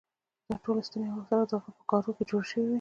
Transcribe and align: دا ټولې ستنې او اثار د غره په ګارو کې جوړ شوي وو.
دا 0.47 0.55
ټولې 0.63 0.81
ستنې 0.87 1.07
او 1.11 1.17
اثار 1.23 1.43
د 1.49 1.51
غره 1.61 1.71
په 1.77 1.83
ګارو 1.89 2.11
کې 2.17 2.23
جوړ 2.29 2.43
شوي 2.49 2.63
وو. 2.67 2.69